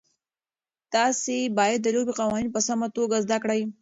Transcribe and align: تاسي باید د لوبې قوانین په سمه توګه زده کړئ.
تاسي 0.93 1.37
باید 1.57 1.79
د 1.83 1.87
لوبې 1.95 2.13
قوانین 2.19 2.49
په 2.55 2.59
سمه 2.67 2.87
توګه 2.97 3.15
زده 3.25 3.37
کړئ. 3.43 3.61